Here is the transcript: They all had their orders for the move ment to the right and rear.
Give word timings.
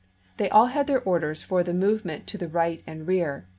They 0.37 0.49
all 0.49 0.65
had 0.65 0.87
their 0.87 1.03
orders 1.03 1.43
for 1.43 1.61
the 1.61 1.75
move 1.75 2.05
ment 2.05 2.25
to 2.25 2.37
the 2.39 2.47
right 2.47 2.81
and 2.87 3.05
rear. 3.05 3.45